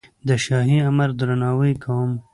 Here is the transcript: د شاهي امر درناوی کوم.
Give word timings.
د 0.27 0.29
شاهي 0.43 0.77
امر 0.89 1.09
درناوی 1.19 1.73
کوم. 1.83 2.11